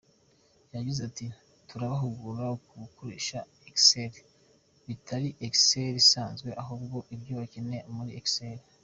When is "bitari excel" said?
4.87-5.93